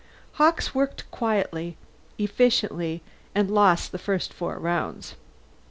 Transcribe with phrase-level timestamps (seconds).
[0.39, 1.77] Hawkes worked quietly,
[2.17, 3.03] efficiently,
[3.35, 5.13] and lost the first four rounds.